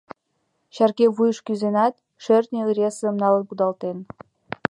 [0.73, 1.93] Черке вуйыш кӱзенат,
[2.23, 3.97] шӧртньӧ ыресым налын кудалтен.